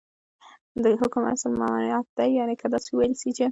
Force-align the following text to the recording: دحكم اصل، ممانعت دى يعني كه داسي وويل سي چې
دحكم 0.75 1.21
اصل، 1.25 1.49
ممانعت 1.59 2.05
دى 2.17 2.35
يعني 2.35 2.55
كه 2.55 2.69
داسي 2.69 2.95
وويل 2.95 3.15
سي 3.21 3.29
چې 3.37 3.45